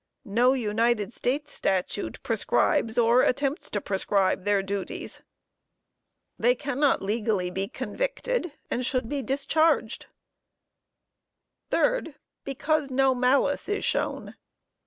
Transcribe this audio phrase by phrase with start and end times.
[0.25, 5.21] No United States statute prescribes or attempts to prescribe their duties.
[6.39, 10.07] They cannot legally be convicted and should be discharged.
[11.69, 12.15] 3.
[12.43, 14.33] Because no malice is shown.